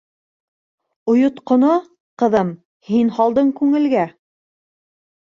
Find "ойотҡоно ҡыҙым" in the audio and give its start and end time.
1.11-2.49